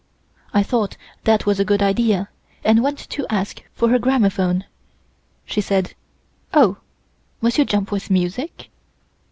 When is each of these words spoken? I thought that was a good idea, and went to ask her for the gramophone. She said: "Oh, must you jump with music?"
I 0.51 0.63
thought 0.63 0.97
that 1.25 1.45
was 1.45 1.59
a 1.59 1.63
good 1.63 1.83
idea, 1.83 2.29
and 2.63 2.81
went 2.81 2.97
to 3.11 3.27
ask 3.29 3.59
her 3.61 3.67
for 3.75 3.87
the 3.89 3.99
gramophone. 3.99 4.63
She 5.45 5.61
said: 5.61 5.93
"Oh, 6.55 6.77
must 7.39 7.59
you 7.59 7.65
jump 7.65 7.91
with 7.91 8.09
music?" 8.09 8.71